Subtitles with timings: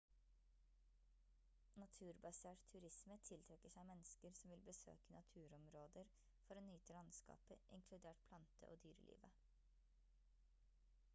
[1.81, 6.09] naturbasert turisme tiltrekker seg mennesker som vil besøke naturområder
[6.47, 9.45] for å nyte landskapet inkludert plante- og dyrelivet